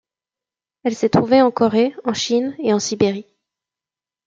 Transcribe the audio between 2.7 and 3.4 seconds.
en Sibérie.